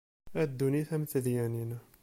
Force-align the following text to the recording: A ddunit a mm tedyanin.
A 0.39 0.43
ddunit 0.49 0.89
a 0.95 0.97
mm 0.99 1.03
tedyanin. 1.11 1.71